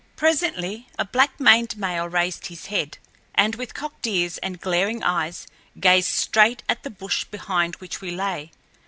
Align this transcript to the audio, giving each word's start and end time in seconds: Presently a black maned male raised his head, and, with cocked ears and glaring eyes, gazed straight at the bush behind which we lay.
Presently 0.15 0.87
a 0.97 1.05
black 1.05 1.39
maned 1.39 1.77
male 1.77 2.09
raised 2.09 2.47
his 2.47 2.65
head, 2.73 2.97
and, 3.35 3.53
with 3.53 3.75
cocked 3.75 4.07
ears 4.07 4.39
and 4.39 4.59
glaring 4.59 5.03
eyes, 5.03 5.45
gazed 5.79 6.09
straight 6.11 6.63
at 6.67 6.81
the 6.81 6.89
bush 6.89 7.23
behind 7.25 7.75
which 7.75 8.01
we 8.01 8.09
lay. 8.09 8.51